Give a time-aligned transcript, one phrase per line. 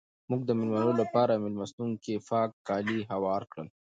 [0.29, 3.67] موږ د مېلمنو لپاره په مېلمستون کې پاک کالي هوار کړل.